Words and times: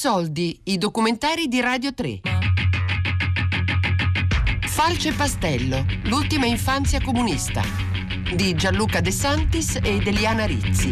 soldi, 0.00 0.58
i 0.64 0.78
documentari 0.78 1.46
di 1.46 1.60
Radio 1.60 1.92
3. 1.92 2.20
Falce 4.66 5.12
Pastello, 5.12 5.84
l'ultima 6.04 6.46
infanzia 6.46 7.02
comunista 7.02 7.60
di 8.34 8.54
Gianluca 8.54 9.02
De 9.02 9.10
Santis 9.10 9.78
ed 9.82 10.06
Eliana 10.06 10.46
Rizzi. 10.46 10.90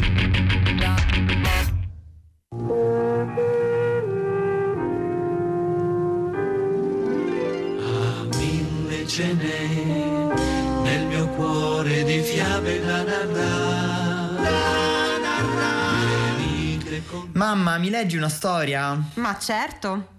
A 7.80 8.37
mille 8.37 9.06
ce 9.06 9.33
n'è 9.33 9.69
nel 10.83 11.06
mio 11.06 11.29
cuore 11.29 12.05
di 12.05 12.20
fiabe 12.20 12.84
da 12.84 13.05
narrare. 13.05 14.08
Con 17.09 17.30
Mamma, 17.33 17.79
mi 17.79 17.89
leggi 17.89 18.19
una 18.19 18.29
storia? 18.29 19.03
Ma 19.15 19.39
certo. 19.39 20.16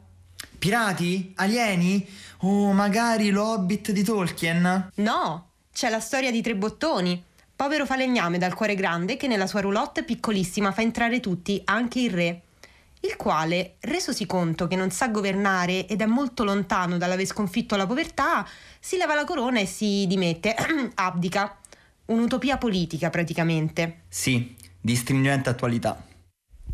Pirati? 0.58 1.34
Alieni? 1.36 2.08
O 2.40 2.72
magari 2.72 3.30
l'Hobbit 3.30 3.92
di 3.92 4.04
Tolkien? 4.04 4.90
No, 4.96 5.50
c'è 5.72 5.90
la 5.92 6.00
storia 6.00 6.32
di 6.32 6.42
tre 6.42 6.56
bottoni. 6.56 7.24
Povero 7.56 7.86
falegname 7.86 8.40
dal 8.40 8.56
cuore 8.56 8.74
grande 8.74 9.18
che 9.18 9.28
nella 9.28 9.46
sua 9.46 9.62
roulotte 9.62 10.04
piccolissima 10.04 10.72
fa 10.72 10.82
entrare 10.82 11.20
tutti, 11.20 11.62
anche 11.66 12.00
il 12.00 12.10
re. 12.10 12.42
Il 13.02 13.16
quale, 13.18 13.76
resosi 13.82 14.26
conto 14.26 14.66
che 14.66 14.76
non 14.76 14.90
sa 14.90 15.10
governare 15.10 15.86
ed 15.86 16.02
è 16.02 16.08
molto 16.08 16.44
lontano 16.44 16.98
dall'aver 16.98 17.28
sconfitto 17.28 17.76
la 17.76 17.86
povertà, 17.86 18.48
si 18.80 18.98
leva 18.98 19.14
la 19.14 19.26
corona 19.26 19.60
e 19.60 19.68
si 19.68 20.06
dimette, 20.08 20.56
abdica. 20.96 21.56
Un'utopia 22.06 22.58
politica 22.58 23.12
praticamente. 23.12 24.02
Sì, 24.10 24.56
di 24.82 24.96
stringente 24.96 25.50
attualità. 25.50 26.08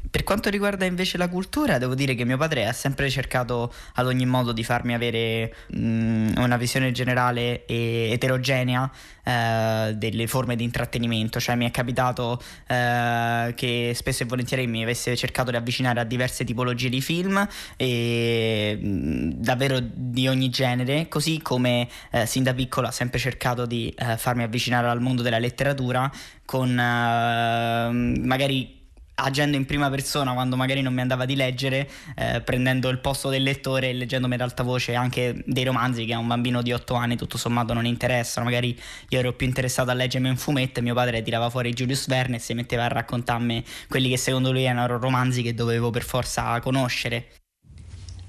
Per 0.10 0.24
quanto 0.24 0.50
riguarda 0.50 0.86
invece 0.86 1.18
la 1.18 1.30
cultura, 1.30 1.78
devo 1.78 1.96
dire 1.96 2.16
che 2.16 2.26
mio 2.26 2.38
padre 2.38 2.68
ha 2.68 2.74
sempre 2.74 3.10
cercato 3.10 3.74
ad 3.94 4.06
ogni 4.06 4.26
modo 4.26 4.52
di 4.52 4.64
farmi 4.64 4.94
avere 4.94 5.54
mm, 5.76 6.34
una 6.38 6.58
visione 6.58 6.92
generale 6.92 7.66
e 7.66 8.10
eterogenea 8.12 8.90
eh, 9.24 9.94
delle 9.96 10.28
forme 10.28 10.56
di 10.56 10.64
intrattenimento. 10.64 11.40
Cioè, 11.40 11.56
mi 11.56 11.66
è 11.66 11.72
capitato 11.72 12.42
eh, 12.68 13.54
che 13.56 13.94
spesso 13.96 14.24
e 14.24 14.26
volentieri 14.26 14.68
mi 14.68 14.84
avesse 14.84 15.16
cercato 15.16 15.52
di 15.52 15.58
avvicinare 15.58 16.00
a 16.00 16.04
diverse 16.04 16.44
tipologie 16.44 16.90
di 16.90 17.02
film 17.02 17.48
e 17.76 18.80
mm, 18.82 19.32
davvero 19.36 19.80
di 19.82 20.28
ogni 20.28 20.50
genere, 20.50 21.08
così 21.08 21.42
come 21.42 21.88
eh, 22.12 22.26
sin 22.26 22.44
da 22.44 22.54
piccolo 22.54 22.88
ha 22.88 22.92
sempre 22.92 23.20
cercato 23.20 23.66
di 23.66 23.94
eh, 23.98 24.18
farmi 24.18 24.44
avvicinare 24.44 24.88
al 24.88 25.02
mondo 25.02 25.22
della 25.22 25.40
letteratura 25.40 26.12
con 26.46 26.70
eh, 26.70 27.90
magari 27.92 28.84
agendo 29.16 29.56
in 29.56 29.66
prima 29.66 29.90
persona 29.90 30.34
quando 30.34 30.56
magari 30.56 30.82
non 30.82 30.94
mi 30.94 31.02
andava 31.02 31.26
di 31.26 31.36
leggere, 31.36 31.90
eh, 32.16 32.42
prendendo 32.42 32.90
il 32.90 33.00
posto 33.00 33.30
del 33.30 33.44
lettore 33.44 33.90
e 33.90 33.94
leggendomi 33.94 34.34
ad 34.34 34.42
alta 34.42 34.64
voce 34.64 34.96
anche 34.96 35.44
dei 35.46 35.64
romanzi 35.64 36.06
che 36.06 36.14
a 36.14 36.18
un 36.18 36.28
bambino 36.28 36.62
di 36.62 36.74
8 36.74 36.94
anni 36.96 37.16
tutto 37.16 37.38
sommato 37.38 37.74
non 37.74 37.86
interessano. 37.86 38.46
Magari 38.46 38.78
io 39.10 39.20
ero 39.20 39.34
più 39.34 39.48
interessato 39.48 39.90
a 39.90 39.94
leggermi 39.94 40.30
un 40.30 40.38
fumetto 40.38 40.80
e 40.80 40.84
mio 40.84 40.94
padre 40.94 41.22
tirava 41.22 41.50
fuori 41.50 41.74
Julius 41.74 42.08
Verne 42.08 42.38
e 42.38 42.40
si 42.40 42.54
metteva 42.54 42.86
a 42.86 42.90
raccontarmi 42.90 43.64
quelli 43.88 44.10
che 44.10 44.18
secondo 44.18 44.52
lui 44.52 44.64
erano 44.64 44.98
romanzi 44.98 45.42
che 45.42 45.54
dovevo 45.54 45.90
per 45.90 46.04
forza 46.04 46.60
conoscere. 46.60 47.28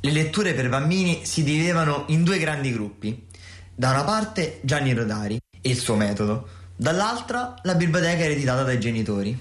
Le 0.00 0.12
letture 0.12 0.54
per 0.54 0.68
bambini 0.68 1.24
si 1.24 1.42
dividevano 1.42 2.04
in 2.08 2.22
due 2.22 2.38
grandi 2.38 2.72
gruppi. 2.72 3.26
Da 3.74 3.90
una 3.90 4.04
parte 4.04 4.60
Gianni 4.62 4.92
Rodari 4.92 5.38
e 5.60 5.68
il 5.68 5.78
suo 5.78 5.96
metodo, 5.96 6.48
dall'altra 6.76 7.56
la 7.62 7.74
biblioteca 7.74 8.22
ereditata 8.22 8.62
dai 8.62 8.78
genitori. 8.78 9.36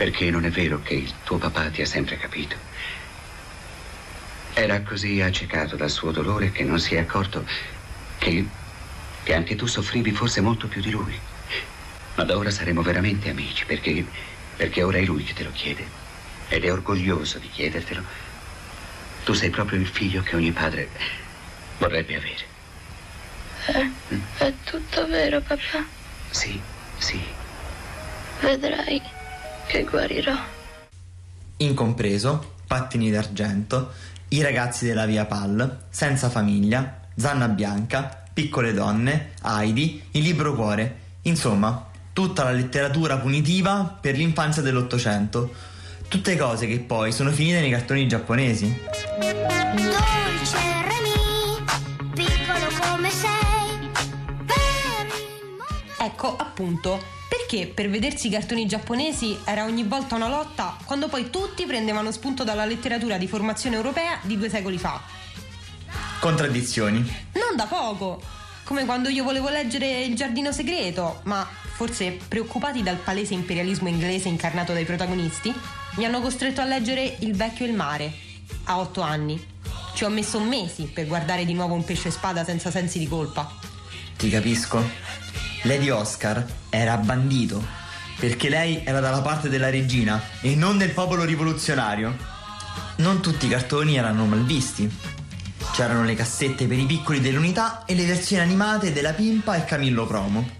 Perché 0.00 0.30
non 0.30 0.46
è 0.46 0.48
vero 0.48 0.80
che 0.80 0.94
il 0.94 1.12
tuo 1.24 1.36
papà 1.36 1.68
ti 1.68 1.82
ha 1.82 1.86
sempre 1.86 2.16
capito. 2.16 2.56
Era 4.54 4.80
così 4.80 5.20
accecato 5.20 5.76
dal 5.76 5.90
suo 5.90 6.10
dolore 6.10 6.50
che 6.52 6.64
non 6.64 6.80
si 6.80 6.94
è 6.94 7.00
accorto 7.00 7.44
che, 8.16 8.48
che 9.22 9.34
anche 9.34 9.56
tu 9.56 9.66
soffrivi 9.66 10.12
forse 10.12 10.40
molto 10.40 10.68
più 10.68 10.80
di 10.80 10.90
lui. 10.90 11.20
Ma 12.14 12.24
da 12.24 12.38
ora 12.38 12.50
saremo 12.50 12.80
veramente 12.80 13.28
amici 13.28 13.66
perché, 13.66 14.02
perché 14.56 14.82
ora 14.82 14.96
è 14.96 15.02
lui 15.02 15.22
che 15.22 15.34
te 15.34 15.44
lo 15.44 15.52
chiede 15.52 15.86
ed 16.48 16.64
è 16.64 16.72
orgoglioso 16.72 17.36
di 17.36 17.50
chiedertelo. 17.50 18.02
Tu 19.26 19.34
sei 19.34 19.50
proprio 19.50 19.80
il 19.80 19.86
figlio 19.86 20.22
che 20.22 20.34
ogni 20.34 20.50
padre 20.50 20.88
vorrebbe 21.76 22.16
avere. 22.16 22.46
È, 23.66 24.44
è 24.44 24.54
tutto 24.64 25.06
vero, 25.08 25.42
papà. 25.42 25.84
Sì, 26.30 26.58
sì. 26.96 27.22
Vedrai 28.40 29.18
che 29.70 29.84
guarirò. 29.84 30.34
Incompreso 31.58 32.54
Pattini 32.66 33.10
d'argento, 33.10 33.92
I 34.28 34.42
ragazzi 34.42 34.84
della 34.84 35.06
via 35.06 35.26
Pal, 35.26 35.84
Senza 35.88 36.28
famiglia, 36.28 37.02
Zanna 37.16 37.48
Bianca, 37.48 38.24
Piccole 38.32 38.72
donne, 38.72 39.32
Heidi, 39.44 40.02
Il 40.12 40.22
libro 40.22 40.54
cuore. 40.54 40.98
Insomma, 41.22 41.88
tutta 42.12 42.42
la 42.44 42.50
letteratura 42.50 43.18
punitiva 43.18 43.98
per 44.00 44.16
l'infanzia 44.16 44.62
dell'Ottocento. 44.62 45.52
Tutte 46.08 46.36
cose 46.36 46.66
che 46.66 46.80
poi 46.80 47.12
sono 47.12 47.30
finite 47.30 47.60
nei 47.60 47.70
cartoni 47.70 48.08
giapponesi. 48.08 48.76
Dolce 49.20 50.58
Remy, 50.88 51.62
piccolo 52.14 52.66
come 52.80 53.10
sei, 53.10 53.90
per 54.46 55.06
il 55.06 55.56
mondo. 55.56 56.04
Ecco, 56.04 56.36
appunto, 56.36 57.18
perché 57.50 57.66
per 57.66 57.90
vedersi 57.90 58.28
i 58.28 58.30
cartoni 58.30 58.64
giapponesi 58.64 59.36
era 59.44 59.64
ogni 59.64 59.82
volta 59.82 60.14
una 60.14 60.28
lotta 60.28 60.76
quando 60.84 61.08
poi 61.08 61.30
tutti 61.30 61.66
prendevano 61.66 62.12
spunto 62.12 62.44
dalla 62.44 62.64
letteratura 62.64 63.18
di 63.18 63.26
formazione 63.26 63.74
europea 63.74 64.20
di 64.22 64.38
due 64.38 64.48
secoli 64.48 64.78
fa. 64.78 65.02
Contraddizioni. 66.20 66.98
Non 67.32 67.56
da 67.56 67.66
poco! 67.66 68.22
Come 68.62 68.84
quando 68.84 69.08
io 69.08 69.24
volevo 69.24 69.48
leggere 69.48 70.04
Il 70.04 70.14
giardino 70.14 70.52
segreto, 70.52 71.22
ma 71.24 71.44
forse 71.74 72.16
preoccupati 72.28 72.84
dal 72.84 72.98
palese 72.98 73.34
imperialismo 73.34 73.88
inglese 73.88 74.28
incarnato 74.28 74.72
dai 74.72 74.84
protagonisti, 74.84 75.52
mi 75.96 76.04
hanno 76.04 76.20
costretto 76.20 76.60
a 76.60 76.64
leggere 76.64 77.16
Il 77.18 77.34
vecchio 77.34 77.64
e 77.66 77.70
il 77.70 77.74
mare, 77.74 78.12
a 78.64 78.78
otto 78.78 79.00
anni. 79.00 79.44
Ci 79.94 80.04
ho 80.04 80.08
messo 80.08 80.38
mesi 80.38 80.84
per 80.84 81.08
guardare 81.08 81.44
di 81.44 81.54
nuovo 81.54 81.74
un 81.74 81.82
pesce 81.82 82.12
spada 82.12 82.44
senza 82.44 82.70
sensi 82.70 83.00
di 83.00 83.08
colpa. 83.08 83.58
Ti 84.16 84.30
capisco. 84.30 84.84
Lady 85.62 85.90
Oscar 85.90 86.44
era 86.70 86.96
bandito 86.96 87.62
perché 88.18 88.48
lei 88.48 88.82
era 88.84 89.00
dalla 89.00 89.20
parte 89.20 89.48
della 89.48 89.70
regina 89.70 90.20
e 90.40 90.54
non 90.54 90.78
del 90.78 90.90
popolo 90.90 91.24
rivoluzionario. 91.24 92.16
Non 92.96 93.20
tutti 93.20 93.46
i 93.46 93.48
cartoni 93.48 93.96
erano 93.96 94.26
malvisti. 94.26 94.90
C'erano 95.72 96.04
le 96.04 96.14
cassette 96.14 96.66
per 96.66 96.78
i 96.78 96.84
piccoli 96.84 97.20
dell'unità 97.20 97.84
e 97.86 97.94
le 97.94 98.04
versioni 98.04 98.42
animate 98.42 98.92
della 98.92 99.12
Pimpa 99.12 99.56
e 99.56 99.64
Camillo 99.64 100.06
Promo. 100.06 100.58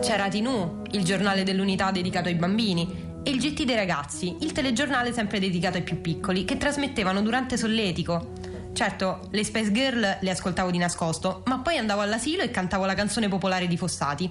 C'era 0.00 0.28
Tinù, 0.28 0.82
il 0.92 1.04
giornale 1.04 1.42
dell'unità 1.42 1.90
dedicato 1.90 2.28
ai 2.28 2.34
bambini, 2.36 3.09
e 3.22 3.30
il 3.30 3.38
GT 3.38 3.64
dei 3.64 3.76
ragazzi, 3.76 4.36
il 4.40 4.52
telegiornale 4.52 5.12
sempre 5.12 5.38
dedicato 5.38 5.76
ai 5.76 5.82
più 5.82 6.00
piccoli, 6.00 6.44
che 6.44 6.56
trasmettevano 6.56 7.22
durante 7.22 7.56
Solletico. 7.56 8.32
Certo, 8.72 9.28
le 9.30 9.44
Space 9.44 9.72
Girl 9.72 10.18
le 10.20 10.30
ascoltavo 10.30 10.70
di 10.70 10.78
nascosto, 10.78 11.42
ma 11.46 11.58
poi 11.58 11.76
andavo 11.76 12.00
all'asilo 12.00 12.42
e 12.42 12.50
cantavo 12.50 12.86
la 12.86 12.94
canzone 12.94 13.28
popolare 13.28 13.66
di 13.66 13.76
Fossati. 13.76 14.30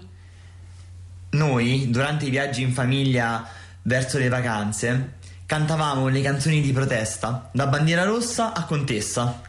Noi, 1.32 1.90
durante 1.90 2.26
i 2.26 2.30
viaggi 2.30 2.62
in 2.64 2.72
famiglia 2.72 3.48
verso 3.84 4.18
le 4.18 4.30
vacanze, 4.30 5.18
cantavamo 5.46 6.08
le 6.08 6.22
canzoni 6.22 6.62
di 6.62 6.72
protesta, 6.72 7.50
da 7.54 7.68
bandiera 7.68 8.04
rossa 8.04 8.54
a 8.54 8.66
contessa. 8.66 9.42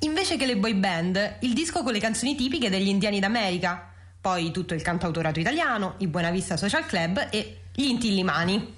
Invece 0.00 0.36
che 0.36 0.46
le 0.46 0.56
boy 0.56 0.74
band, 0.74 1.36
il 1.40 1.52
disco 1.52 1.82
con 1.82 1.92
le 1.92 2.00
canzoni 2.00 2.34
tipiche 2.34 2.70
degli 2.70 2.88
indiani 2.88 3.20
d'America, 3.20 3.88
poi 4.20 4.50
tutto 4.50 4.74
il 4.74 4.82
cantautorato 4.82 5.38
italiano, 5.38 5.94
i 5.98 6.06
Buena 6.06 6.30
Vista 6.30 6.56
Social 6.56 6.86
Club 6.86 7.28
e 7.30 7.60
gli 7.74 7.84
Intillimani. 7.84 8.76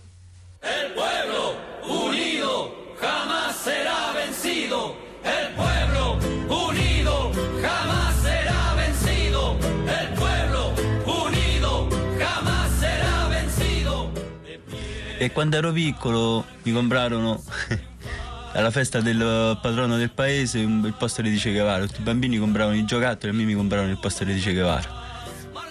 El 0.62 0.93
pueblo 0.93 1.57
unido 1.89 2.75
jamás 3.01 3.57
será 3.57 4.12
vencido. 4.12 4.95
El 5.25 5.55
pueblo 5.55 6.19
unido 6.49 7.33
jamás 7.62 8.15
será 8.21 8.75
vencido. 8.75 9.57
El 9.89 10.15
pueblo 10.15 10.75
unido 11.07 11.89
jamás 12.19 12.71
será 12.79 13.29
vencido. 13.29 14.12
E 15.19 15.31
quando 15.33 15.57
ero 15.57 15.73
piccolo 15.73 16.45
mi 16.65 16.73
comprarono 16.73 17.43
alla 18.53 18.71
festa 18.71 19.01
del 19.01 19.59
patrono 19.63 19.97
del 19.97 20.11
paese 20.11 20.59
il 20.59 20.95
poster 20.99 21.25
di 21.25 21.39
Che 21.39 21.53
Guevara. 21.53 21.87
Tutti 21.87 22.01
i 22.01 22.05
bambini 22.05 22.37
compravano 22.39 22.77
i 22.77 22.85
giocattoli 22.85 23.33
e 23.33 23.35
a 23.35 23.39
me 23.39 23.45
mi 23.45 23.55
compravano 23.55 23.91
il 23.91 23.99
poster 23.99 24.27
di 24.27 24.39
Che 24.39 24.53
Guevara. 24.53 24.99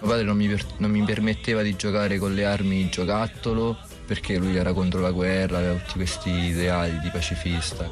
Mio 0.02 0.10
padre 0.10 0.24
non 0.24 0.38
mi, 0.38 0.48
per- 0.48 0.66
non 0.78 0.90
mi 0.90 1.04
permetteva 1.04 1.62
di 1.62 1.76
giocare 1.76 2.18
con 2.18 2.34
le 2.34 2.46
armi 2.46 2.90
giocattolo 2.90 3.78
perché 4.10 4.40
lui 4.40 4.56
era 4.56 4.74
contro 4.74 5.02
la 5.02 5.12
guerra, 5.12 5.60
aveva 5.60 5.76
tutti 5.76 5.94
questi 5.94 6.32
ideali 6.32 6.98
di 6.98 7.10
pacifista. 7.10 7.88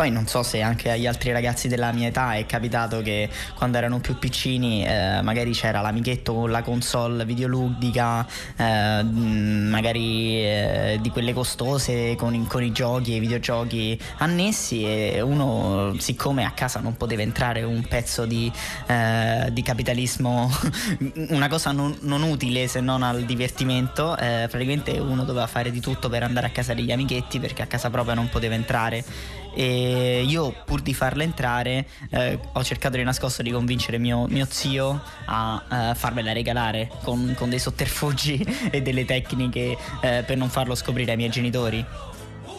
Poi 0.00 0.10
non 0.10 0.26
so 0.26 0.42
se 0.42 0.62
anche 0.62 0.90
agli 0.90 1.06
altri 1.06 1.30
ragazzi 1.30 1.68
della 1.68 1.92
mia 1.92 2.08
età 2.08 2.32
è 2.32 2.46
capitato 2.46 3.02
che 3.02 3.28
quando 3.54 3.76
erano 3.76 4.00
più 4.00 4.18
piccini 4.18 4.82
eh, 4.82 5.20
magari 5.20 5.52
c'era 5.52 5.82
l'amichetto 5.82 6.32
con 6.32 6.50
la 6.50 6.62
console 6.62 7.26
videoludica, 7.26 8.26
eh, 8.56 9.02
magari 9.02 10.42
eh, 10.42 10.98
di 11.02 11.10
quelle 11.10 11.34
costose 11.34 12.16
con, 12.16 12.46
con, 12.46 12.62
i 12.62 12.72
giochi 12.72 13.12
e 13.12 13.16
i 13.16 13.20
videogiochi 13.20 14.00
annessi 14.20 14.84
e 14.84 15.20
uno 15.20 15.94
siccome 15.98 16.44
a 16.46 16.52
casa 16.52 16.80
non 16.80 16.96
poteva 16.96 17.20
entrare 17.20 17.62
un 17.62 17.82
pezzo 17.86 18.24
di, 18.24 18.50
eh, 18.86 19.50
di 19.52 19.60
capitalismo, 19.60 20.50
una 21.28 21.48
cosa 21.48 21.72
non, 21.72 21.94
non, 22.00 22.22
utile 22.22 22.68
se 22.68 22.80
non 22.80 23.02
al 23.02 23.24
divertimento, 23.24 24.16
eh, 24.16 24.46
praticamente 24.48 24.92
uno 24.98 25.24
doveva 25.24 25.46
fare 25.46 25.70
di 25.70 25.80
tutto 25.80 26.08
per 26.08 26.22
andare 26.22 26.46
a 26.46 26.50
casa 26.50 26.72
degli 26.72 26.90
amichetti 26.90 27.38
perché 27.38 27.60
a 27.60 27.66
casa 27.66 27.90
propria 27.90 28.14
non 28.14 28.30
poteva 28.30 28.54
entrare 28.54 29.04
e 29.54 30.24
io 30.26 30.54
pur 30.64 30.80
di 30.80 30.94
farla 30.94 31.22
entrare 31.22 31.86
eh, 32.10 32.38
ho 32.52 32.62
cercato 32.62 32.96
di 32.96 33.02
nascosto 33.02 33.42
di 33.42 33.50
convincere 33.50 33.98
mio, 33.98 34.26
mio 34.28 34.46
zio 34.48 35.00
a 35.26 35.90
uh, 35.90 35.94
farmela 35.94 36.32
regalare 36.32 36.90
con, 37.02 37.34
con, 37.36 37.48
dei 37.50 37.58
sotterfugi 37.58 38.44
e 38.70 38.82
delle 38.82 39.04
tecniche 39.04 39.76
eh, 40.00 40.22
per 40.26 40.36
non 40.36 40.48
farlo 40.48 40.74
scoprire 40.74 41.12
ai 41.12 41.16
miei 41.16 41.30
genitori. 41.30 41.84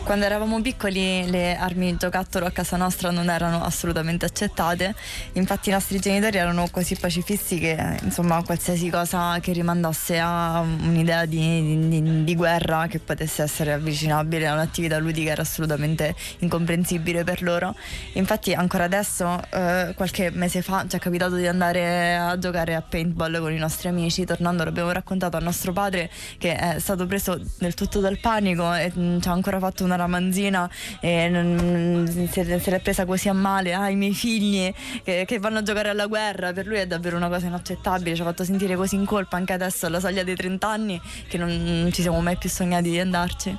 Quando 0.03 0.25
eravamo 0.25 0.59
piccoli 0.62 1.30
le 1.30 1.56
armi 1.56 1.95
giocattolo 1.95 2.45
a 2.45 2.51
casa 2.51 2.75
nostra 2.75 3.12
non 3.12 3.30
erano 3.30 3.63
assolutamente 3.63 4.25
accettate, 4.25 4.94
infatti 5.33 5.69
i 5.69 5.71
nostri 5.71 6.00
genitori 6.00 6.38
erano 6.38 6.68
così 6.69 6.95
pacifisti 6.95 7.59
che 7.59 7.98
insomma 8.01 8.44
qualsiasi 8.44 8.89
cosa 8.89 9.38
che 9.39 9.53
rimandasse 9.53 10.19
a 10.19 10.59
un'idea 10.59 11.25
di, 11.25 11.88
di, 11.88 12.24
di 12.24 12.36
guerra 12.36 12.88
che 12.88 13.00
potesse 13.00 13.44
essere 13.44 13.74
avvicinabile 13.74 14.48
a 14.48 14.53
un'attività 14.53 14.98
ludica 14.98 15.31
era 15.31 15.44
assolutamente 15.44 16.15
incomprensibile 16.39 17.24
per 17.24 17.44
loro. 17.44 17.75
Infatti 18.13 18.53
ancora 18.53 18.86
adesso, 18.86 19.39
eh, 19.51 19.94
qualche 19.95 20.31
mese 20.31 20.62
fa, 20.62 20.83
ci 20.89 20.98
è 20.98 21.00
capitato 21.00 21.36
di 21.36 21.48
andare 21.48 22.18
a 22.18 22.38
giocare 22.38 22.75
a 22.75 22.81
paintball 22.81 23.39
con 23.39 23.53
i 23.53 23.57
nostri 23.57 23.88
amici, 23.88 24.25
tornando 24.25 24.63
l'abbiamo 24.63 24.92
raccontato 24.92 25.38
a 25.38 25.39
nostro 25.39 25.71
padre 25.71 26.09
che 26.38 26.56
è 26.56 26.80
stato 26.80 27.06
preso 27.06 27.39
del 27.59 27.75
tutto 27.75 28.00
dal 28.00 28.18
panico 28.19 28.74
e 28.74 28.92
mm, 28.98 29.19
ci 29.19 29.27
ha 29.30 29.31
ancora 29.31 29.59
fatto 29.59 29.83
un 29.83 29.91
una 29.92 30.04
ramanzina 30.04 30.70
e 31.00 32.28
se, 32.30 32.44
l'è 32.44 32.80
presa 32.80 33.06
così 33.06 33.30
a 33.30 33.34
male, 33.34 33.74
ah 33.74 33.90
miei 33.90 34.14
figli 34.14 34.74
che, 35.04 35.26
che, 35.26 35.40
vanno 35.40 35.60
a 35.60 35.64
giocare 35.64 35.90
alla 35.90 36.08
guerra, 36.08 36.54
per 36.54 36.66
lui 36.66 36.78
è 36.78 36.88
davvero 36.88 37.18
una 37.18 37.28
cosa 37.28 37.48
inaccettabile, 37.48 38.16
ci 38.16 38.22
ha 38.22 38.26
fatto 38.26 38.44
sentire 38.44 38.76
così 38.76 38.96
in 38.96 39.06
colpa 39.06 39.38
anche 39.38 39.54
adesso 39.54 39.86
alla 39.86 40.00
soglia 40.00 40.24
dei 40.24 40.36
30 40.36 40.68
anni 40.68 41.02
che 41.28 41.38
non 41.38 41.90
ci 41.92 42.02
siamo 42.02 42.22
mai 42.22 42.38
più 42.38 42.50
sognati 42.50 42.90
di 42.90 43.00
andarci 43.00 43.58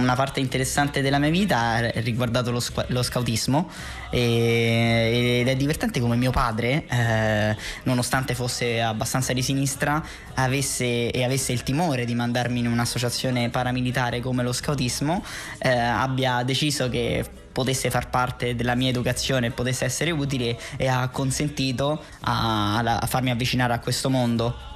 una 0.00 0.14
parte 0.14 0.40
interessante 0.40 1.02
della 1.02 1.18
mia 1.18 1.30
vita 1.30 1.58
ha 1.58 1.90
riguardato 2.00 2.50
lo, 2.50 2.62
lo 2.88 3.02
scautismo 3.02 3.70
e, 4.10 5.40
ed 5.40 5.48
è 5.48 5.56
divertente 5.56 6.00
come 6.00 6.16
mio 6.16 6.30
padre, 6.30 6.84
eh, 6.88 7.56
nonostante 7.84 8.34
fosse 8.34 8.80
abbastanza 8.80 9.32
di 9.32 9.42
sinistra, 9.42 10.02
avesse, 10.34 11.10
e 11.10 11.24
avesse 11.24 11.52
il 11.52 11.62
timore 11.62 12.04
di 12.04 12.14
mandarmi 12.14 12.60
in 12.60 12.66
un'associazione 12.66 13.50
paramilitare 13.50 14.20
come 14.20 14.42
lo 14.42 14.52
scautismo, 14.52 15.24
eh, 15.58 15.68
abbia 15.68 16.42
deciso 16.42 16.88
che 16.88 17.24
potesse 17.52 17.90
far 17.90 18.08
parte 18.08 18.54
della 18.54 18.74
mia 18.74 18.88
educazione, 18.88 19.50
potesse 19.50 19.84
essere 19.84 20.10
utile 20.10 20.58
e 20.76 20.86
ha 20.86 21.08
consentito 21.08 22.02
a, 22.20 22.78
a 22.78 23.06
farmi 23.06 23.30
avvicinare 23.30 23.72
a 23.72 23.78
questo 23.80 24.08
mondo. 24.08 24.70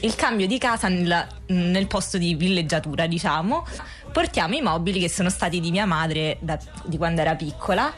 Il 0.00 0.14
cambio 0.14 0.46
di 0.46 0.58
casa 0.58 0.88
nel, 0.88 1.26
nel, 1.46 1.86
posto 1.86 2.18
di 2.18 2.34
villeggiatura, 2.34 3.06
diciamo, 3.06 3.66
portiamo 4.14 4.54
i 4.54 4.62
mobili 4.62 5.00
che 5.00 5.08
sono 5.08 5.28
stati 5.28 5.58
di 5.58 5.72
mia 5.72 5.86
madre 5.86 6.36
da, 6.38 6.56
di 6.84 6.96
quando 6.96 7.20
era 7.20 7.34
piccola, 7.34 7.92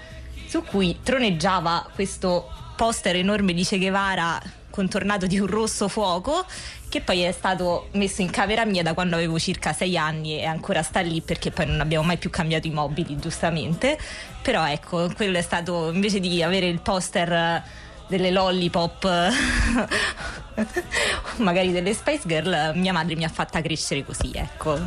su 0.46 0.62
cui 0.62 1.00
troneggiava 1.02 1.90
questo 1.94 2.50
poster 2.74 3.16
enorme 3.16 3.52
di 3.52 3.62
Che 3.62 3.76
Guevara 3.76 4.40
contornato 4.70 5.26
di 5.26 5.38
un 5.38 5.46
rosso 5.46 5.88
fuoco 5.88 6.44
che 6.88 7.02
poi 7.02 7.20
è 7.20 7.32
stato 7.32 7.88
messo 7.92 8.22
in 8.22 8.30
camera 8.30 8.64
mia 8.64 8.82
da 8.82 8.94
quando 8.94 9.16
avevo 9.16 9.38
circa 9.38 9.74
sei 9.74 9.98
anni 9.98 10.38
e 10.38 10.46
ancora 10.46 10.82
sta 10.82 11.00
lì 11.00 11.20
perché 11.20 11.50
poi 11.50 11.66
non 11.66 11.80
abbiamo 11.80 12.06
mai 12.06 12.16
più 12.16 12.30
cambiato 12.30 12.66
i 12.66 12.70
mobili 12.70 13.18
giustamente. 13.18 13.98
Però 14.40 14.66
ecco 14.66 15.10
quello 15.14 15.36
è 15.36 15.42
stato 15.42 15.90
invece 15.92 16.18
di 16.18 16.42
avere 16.42 16.66
il 16.66 16.80
poster 16.80 17.62
delle 18.06 18.30
lollipop 18.30 19.06
magari 21.38 21.72
delle 21.72 21.92
Spice 21.92 22.22
Girl 22.24 22.72
mia 22.74 22.92
madre 22.92 23.14
mi 23.14 23.24
ha 23.24 23.28
fatta 23.28 23.60
crescere 23.60 24.04
così 24.04 24.30
ecco. 24.34 24.78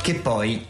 Che 0.00 0.14
poi 0.14 0.66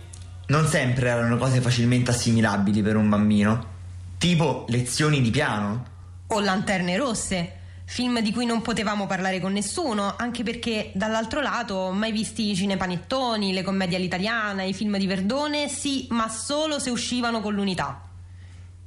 non 0.47 0.67
sempre 0.67 1.11
erano 1.11 1.37
cose 1.37 1.61
facilmente 1.61 2.11
assimilabili 2.11 2.83
per 2.83 2.97
un 2.97 3.09
bambino. 3.09 3.77
Tipo 4.19 4.65
lezioni 4.69 5.21
di 5.21 5.31
piano. 5.31 5.87
O 6.29 6.41
lanterne 6.41 6.97
rosse. 6.97 7.53
Film 7.85 8.21
di 8.21 8.33
cui 8.33 8.47
non 8.47 8.61
potevamo 8.61 9.07
parlare 9.07 9.41
con 9.41 9.53
nessuno, 9.53 10.15
anche 10.17 10.43
perché 10.43 10.91
dall'altro 10.95 11.41
lato 11.41 11.91
mai 11.91 12.13
visti 12.13 12.51
i 12.51 12.57
cinepanettoni, 12.57 13.53
le 13.53 13.63
commedie 13.63 13.97
all'italiana, 13.97 14.63
i 14.63 14.75
film 14.75 14.99
di 14.99 15.07
Verdone, 15.07 15.69
sì, 15.69 16.07
ma 16.11 16.29
solo 16.29 16.79
se 16.79 16.91
uscivano 16.91 17.41
con 17.41 17.55
l'unità. 17.55 18.08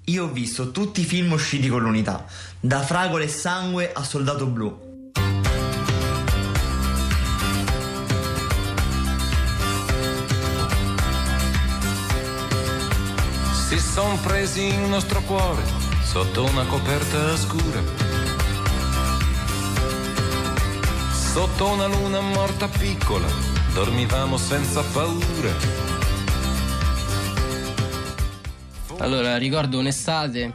Io 0.06 0.24
ho 0.24 0.28
visto 0.28 0.72
tutti 0.72 1.02
i 1.02 1.06
film 1.06 1.32
usciti 1.32 1.70
con 1.70 1.82
l'unità, 1.82 2.26
da 2.60 2.82
Fragole 2.82 3.26
e 3.26 3.28
Sangue 3.28 3.92
a 3.94 4.04
Soldato 4.04 4.48
Blu. 4.48 4.90
Si 13.68 13.80
son 13.80 14.20
presi 14.22 14.64
il 14.64 14.80
nostro 14.90 15.22
cuore 15.22 15.62
sotto 16.04 16.44
una 16.44 16.66
coperta 16.66 17.38
scura 17.38 18.12
Sotto 21.32 21.70
una 21.70 21.86
luna 21.86 22.20
morta 22.20 22.68
piccola, 22.68 23.28
dormivamo 23.74 24.36
senza 24.36 24.82
paura. 24.92 25.91
Allora, 29.02 29.38
ricordo 29.38 29.80
un'estate 29.80 30.54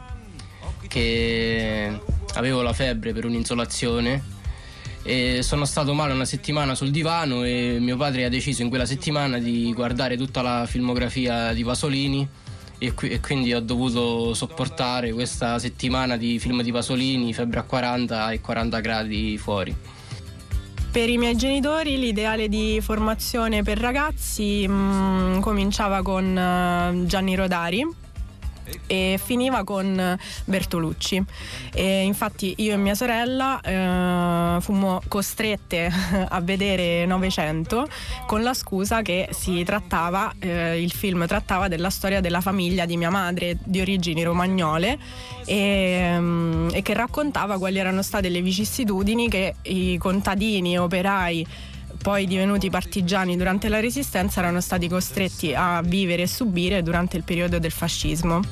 che 0.87 2.01
avevo 2.35 2.63
la 2.63 2.73
febbre 2.73 3.13
per 3.13 3.25
un'insolazione 3.25 4.23
e 5.03 5.43
sono 5.43 5.65
stato 5.65 5.95
male 5.95 6.13
una 6.13 6.25
settimana 6.25 6.77
sul 6.77 6.93
divano 6.93 7.43
e 7.43 7.79
mio 7.81 7.97
padre 7.97 8.25
ha 8.25 8.29
deciso 8.29 8.63
in 8.63 8.69
quella 8.69 8.87
settimana 8.87 9.39
di 9.39 9.73
guardare 9.75 10.17
tutta 10.17 10.43
la 10.43 10.65
filmografia 10.65 11.53
di 11.53 11.65
Pasolini 11.65 12.29
e, 12.79 12.95
qui, 12.95 13.09
e, 13.09 13.19
quindi 13.19 13.53
ho 13.53 13.61
dovuto 13.61 14.33
sopportare 14.33 15.13
questa 15.13 15.59
settimana 15.59 16.17
di 16.17 16.39
film 16.39 16.63
di 16.63 16.71
Pasolini, 16.71 17.35
febbre 17.35 17.59
a 17.59 17.63
40 17.65 18.31
e 18.31 18.41
40 18.41 18.81
gradi 18.81 19.39
fuori. 19.39 19.75
Per 20.93 21.09
i 21.09 21.19
miei 21.19 21.35
genitori 21.35 21.99
l'ideale 21.99 22.49
di 22.49 22.79
formazione 22.81 23.65
per 23.65 23.77
ragazzi 23.79 24.69
mh, 24.69 24.73
mm, 24.73 25.41
cominciava 25.41 26.01
con 26.03 26.25
uh, 26.25 27.07
Gianni 27.07 27.35
Rodari 27.35 28.05
e 28.87 29.19
finiva 29.23 29.65
con 29.65 30.19
Bertolucci. 30.45 31.23
E 31.73 32.03
infatti 32.03 32.55
io 32.59 32.75
e 32.75 32.77
mia 32.77 32.95
sorella 32.95 33.61
eh, 33.61 34.61
fummo 34.61 35.01
costrette 35.09 35.91
a 36.29 36.41
vedere 36.41 37.07
Novecento 37.07 37.87
con 38.27 38.43
la 38.43 38.55
scusa 38.55 39.03
che 39.03 39.29
trattava, 39.65 40.33
eh, 40.39 40.81
il 40.81 40.93
film 40.93 41.27
trattava 41.27 41.69
della 41.69 41.91
storia 41.91 42.21
della 42.21 42.41
famiglia 42.41 42.87
di 42.87 42.97
mia 42.97 43.11
madre 43.11 43.59
di 43.65 43.81
origini 43.81 44.23
romagnole 44.23 44.99
e, 45.45 46.15
um, 46.17 46.69
e 46.73 46.83
che 46.83 46.95
raccontava 46.95 47.59
quali 47.59 47.79
erano 47.79 48.03
state 48.03 48.29
le 48.29 48.43
vicissitudini 48.43 49.29
che 49.29 49.55
i 49.63 49.97
contadini 49.99 50.79
operai 50.79 51.47
poi 52.07 52.29
divenuti 52.29 52.71
partigiani 52.71 53.37
durante 53.37 53.69
la 53.69 53.81
resistenza 53.81 54.39
erano 54.39 54.61
stati 54.61 54.87
costretti 54.87 55.53
a 55.53 55.83
vivere 55.83 56.23
e 56.23 56.27
subire 56.29 56.81
durante 56.81 57.17
il 57.17 57.25
periodo 57.25 57.59
del 57.59 57.73
fascismo. 57.73 58.43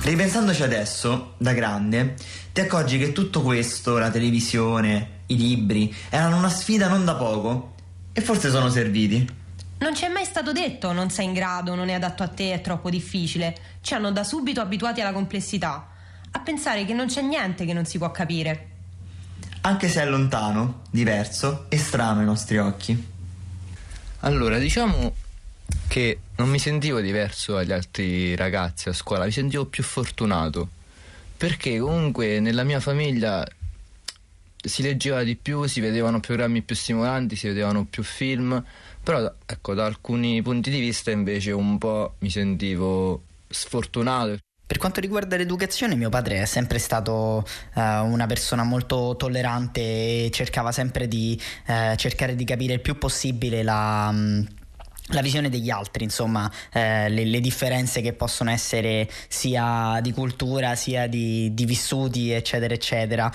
Ripensandoci 0.00 0.62
adesso, 0.62 1.34
da 1.36 1.52
grande, 1.52 2.14
ti 2.54 2.62
accorgi 2.62 2.96
che 2.96 3.12
tutto 3.12 3.42
questo, 3.42 3.98
la 3.98 4.10
televisione, 4.10 5.24
i 5.26 5.36
libri, 5.36 5.94
erano 6.08 6.38
una 6.38 6.48
sfida 6.48 6.88
non 6.88 7.04
da 7.04 7.16
poco 7.16 7.74
e 8.14 8.22
forse 8.22 8.48
sono 8.48 8.70
serviti. 8.70 9.42
Non 9.84 9.94
ci 9.94 10.06
è 10.06 10.08
mai 10.08 10.24
stato 10.24 10.52
detto 10.52 10.92
non 10.92 11.10
sei 11.10 11.26
in 11.26 11.34
grado, 11.34 11.74
non 11.74 11.90
è 11.90 11.92
adatto 11.92 12.22
a 12.22 12.28
te, 12.28 12.54
è 12.54 12.62
troppo 12.62 12.88
difficile. 12.88 13.54
Ci 13.82 13.92
hanno 13.92 14.12
da 14.12 14.24
subito 14.24 14.62
abituati 14.62 15.02
alla 15.02 15.12
complessità, 15.12 15.90
a 16.30 16.38
pensare 16.40 16.86
che 16.86 16.94
non 16.94 17.06
c'è 17.06 17.20
niente 17.20 17.66
che 17.66 17.74
non 17.74 17.84
si 17.84 17.98
può 17.98 18.10
capire. 18.10 18.68
Anche 19.60 19.90
se 19.90 20.00
è 20.00 20.06
lontano, 20.06 20.84
diverso 20.90 21.66
e 21.68 21.76
strano 21.76 22.20
ai 22.20 22.24
nostri 22.24 22.56
occhi. 22.56 23.12
Allora, 24.20 24.56
diciamo 24.56 25.14
che 25.86 26.18
non 26.36 26.48
mi 26.48 26.58
sentivo 26.58 27.02
diverso 27.02 27.52
dagli 27.52 27.72
altri 27.72 28.34
ragazzi 28.36 28.88
a 28.88 28.94
scuola, 28.94 29.26
mi 29.26 29.32
sentivo 29.32 29.66
più 29.66 29.82
fortunato. 29.82 30.66
Perché 31.36 31.78
comunque 31.78 32.40
nella 32.40 32.64
mia 32.64 32.80
famiglia 32.80 33.46
si 34.56 34.80
leggeva 34.80 35.22
di 35.22 35.36
più, 35.36 35.66
si 35.66 35.80
vedevano 35.80 36.20
programmi 36.20 36.62
più 36.62 36.74
stimolanti, 36.74 37.36
si 37.36 37.48
vedevano 37.48 37.84
più 37.84 38.02
film, 38.02 38.64
però 39.04 39.32
ecco, 39.46 39.74
da 39.74 39.84
alcuni 39.84 40.42
punti 40.42 40.70
di 40.70 40.80
vista 40.80 41.10
invece 41.10 41.52
un 41.52 41.78
po' 41.78 42.14
mi 42.20 42.30
sentivo 42.30 43.22
sfortunato. 43.46 44.38
Per 44.66 44.78
quanto 44.78 44.98
riguarda 44.98 45.36
l'educazione, 45.36 45.94
mio 45.94 46.08
padre 46.08 46.40
è 46.40 46.44
sempre 46.46 46.78
stato 46.78 47.44
uh, 47.74 47.80
una 47.80 48.26
persona 48.26 48.64
molto 48.64 49.14
tollerante 49.16 49.80
e 49.80 50.30
cercava 50.32 50.72
sempre 50.72 51.06
di 51.06 51.38
uh, 51.66 51.94
cercare 51.96 52.34
di 52.34 52.44
capire 52.44 52.72
il 52.72 52.80
più 52.80 52.98
possibile 52.98 53.62
la. 53.62 54.08
Um, 54.10 54.46
la 55.08 55.20
visione 55.20 55.50
degli 55.50 55.68
altri, 55.68 56.04
insomma, 56.04 56.50
eh, 56.72 57.10
le, 57.10 57.26
le, 57.26 57.40
differenze 57.40 58.00
che 58.00 58.14
possono 58.14 58.48
essere 58.48 59.06
sia 59.28 59.98
di 60.00 60.12
cultura 60.14 60.76
sia 60.76 61.06
di, 61.08 61.52
di 61.52 61.66
vissuti, 61.66 62.30
eccetera, 62.30 62.72
eccetera 62.72 63.30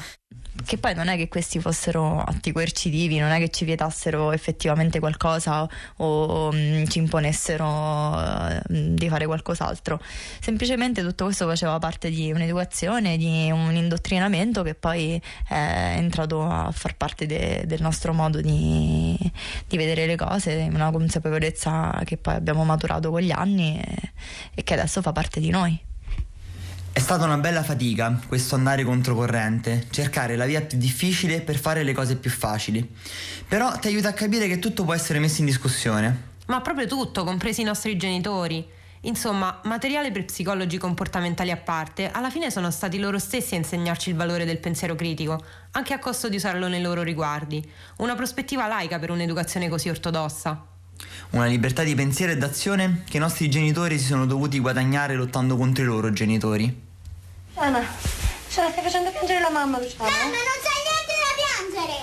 che 0.65 0.77
poi 0.77 0.93
non 0.93 1.07
è 1.07 1.17
che 1.17 1.27
questi 1.27 1.59
fossero 1.59 2.21
atti 2.21 2.51
coercitivi, 2.51 3.17
non 3.19 3.31
è 3.31 3.39
che 3.39 3.49
ci 3.49 3.65
vietassero 3.65 4.31
effettivamente 4.31 4.99
qualcosa 4.99 5.63
o, 5.97 6.23
o 6.23 6.51
mm, 6.53 6.85
ci 6.85 6.99
imponessero 6.99 7.65
uh, 7.65 8.59
di 8.67 9.09
fare 9.09 9.25
qualcos'altro. 9.25 9.99
Semplicemente 10.39 11.01
tutto 11.01 11.25
questo 11.25 11.47
faceva 11.47 11.77
parte 11.79 12.09
di 12.09 12.31
un'educazione, 12.31 13.17
di 13.17 13.49
un 13.51 13.75
indottrinamento 13.75 14.63
che 14.63 14.75
poi 14.75 15.21
è 15.47 15.93
entrato 15.97 16.43
a 16.43 16.71
far 16.71 16.95
parte 16.95 17.25
de, 17.25 17.63
del 17.65 17.81
nostro 17.81 18.13
modo 18.13 18.41
di, 18.41 19.17
di, 19.67 19.77
vedere 19.77 20.05
le 20.05 20.15
cose, 20.15 20.67
una 20.71 20.91
consapevolezza 20.91 22.01
che 22.05 22.17
poi 22.17 22.35
abbiamo 22.35 22.63
maturato 22.63 23.11
con 23.11 23.21
gli 23.21 23.31
anni 23.31 23.79
e, 23.79 24.11
e 24.55 24.63
che 24.63 24.73
adesso 24.73 25.01
fa 25.01 25.11
parte 25.11 25.39
di 25.39 25.49
noi. 25.49 25.88
È 26.91 26.99
stata 26.99 27.23
una 27.25 27.37
bella 27.37 27.63
fatica 27.63 28.19
questo 28.27 28.55
andare 28.55 28.83
controcorrente, 28.83 29.87
cercare 29.89 30.35
la 30.35 30.45
via 30.45 30.61
più 30.61 30.77
difficile 30.77 31.41
per 31.41 31.57
fare 31.57 31.83
le 31.83 31.93
cose 31.93 32.17
più 32.17 32.29
facili. 32.29 32.87
Però 33.47 33.77
ti 33.79 33.87
aiuta 33.87 34.09
a 34.09 34.13
capire 34.13 34.47
che 34.47 34.59
tutto 34.59 34.83
può 34.83 34.93
essere 34.93 35.19
messo 35.19 35.39
in 35.39 35.45
discussione. 35.45 36.27
Ma 36.47 36.61
proprio 36.61 36.87
tutto, 36.87 37.23
compresi 37.23 37.61
i 37.61 37.63
nostri 37.63 37.95
genitori. 37.95 38.67
Insomma, 39.01 39.61
materiale 39.63 40.11
per 40.11 40.25
psicologi 40.25 40.77
comportamentali 40.77 41.51
a 41.51 41.57
parte, 41.57 42.11
alla 42.11 42.29
fine 42.29 42.51
sono 42.51 42.69
stati 42.69 42.99
loro 42.99 43.17
stessi 43.17 43.53
a 43.53 43.57
insegnarci 43.57 44.09
il 44.09 44.15
valore 44.15 44.43
del 44.43 44.59
pensiero 44.59 44.95
critico, 44.95 45.41
anche 45.71 45.93
a 45.93 45.99
costo 45.99 46.27
di 46.27 46.35
usarlo 46.35 46.67
nei 46.67 46.81
loro 46.81 47.01
riguardi. 47.01 47.63
Una 47.97 48.15
prospettiva 48.15 48.67
laica 48.67 48.99
per 48.99 49.11
un'educazione 49.11 49.69
così 49.69 49.87
ortodossa. 49.89 50.68
Una 51.31 51.45
libertà 51.45 51.83
di 51.83 51.93
pensiero 51.95 52.31
e 52.31 52.37
d'azione 52.37 53.03
che 53.09 53.17
i 53.17 53.19
nostri 53.19 53.49
genitori 53.49 53.99
si 53.99 54.05
sono 54.05 54.25
dovuti 54.25 54.59
guadagnare 54.59 55.15
lottando 55.15 55.57
contro 55.57 55.83
i 55.83 55.87
loro 55.87 56.11
genitori. 56.11 56.87
Anna, 57.55 57.83
se 58.47 58.61
la 58.61 58.71
stai 58.71 58.83
facendo 58.83 59.11
piangere 59.11 59.41
la 59.41 59.49
mamma, 59.49 59.79
Luciano. 59.79 60.03
Mamma, 60.09 60.23
non 60.23 60.57
c'è 60.63 60.75
niente 60.87 61.13
da 61.21 61.31
piangere! 61.37 61.97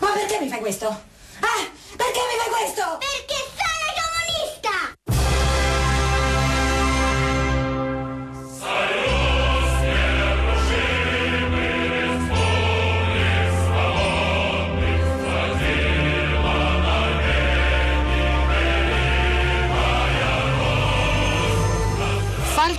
Ma 0.00 0.08
perché 0.12 0.38
mi 0.40 0.48
fai 0.48 0.60
questo? 0.60 0.86
Ah, 0.88 1.62
perché 1.96 2.20
mi 2.26 2.36
fai 2.40 2.50
questo? 2.50 2.98
Perché 2.98 3.39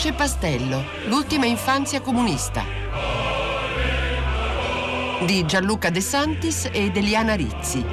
Falce 0.01 0.07
e 0.07 0.13
Pastello, 0.13 0.83
l'ultima 1.05 1.45
infanzia 1.45 2.01
comunista. 2.01 2.63
Di 5.23 5.45
Gianluca 5.45 5.91
De 5.91 6.01
Santis 6.01 6.67
ed 6.71 6.97
Eliana 6.97 7.35
Rizzi. 7.35 7.85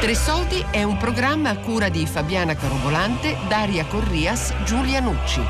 Tre 0.00 0.14
Soldi 0.14 0.62
è 0.70 0.82
un 0.82 0.98
programma 0.98 1.48
a 1.48 1.56
cura 1.56 1.88
di 1.88 2.04
Fabiana 2.06 2.54
Carobolante, 2.54 3.38
Daria 3.48 3.86
Corrias, 3.86 4.52
Giulia 4.64 5.00
Nucci. 5.00 5.40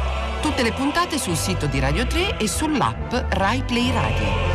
Tutte 0.41 0.63
le 0.63 0.73
puntate 0.73 1.19
sul 1.19 1.37
sito 1.37 1.67
di 1.67 1.81
Radio 1.81 2.07
3 2.07 2.37
e 2.37 2.47
sull'app 2.47 3.13
Rai 3.31 3.65
Play 3.65 3.91
Radio. 3.91 4.54